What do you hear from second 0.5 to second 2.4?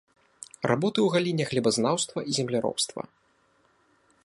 Работы ў галіне глебазнаўства і